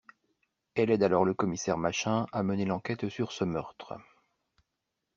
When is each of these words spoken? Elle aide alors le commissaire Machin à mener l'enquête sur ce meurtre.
Elle 0.73 0.89
aide 0.89 1.03
alors 1.03 1.25
le 1.25 1.35
commissaire 1.35 1.77
Machin 1.77 2.25
à 2.31 2.41
mener 2.41 2.65
l'enquête 2.65 3.07
sur 3.07 3.31
ce 3.31 3.43
meurtre. 3.43 3.99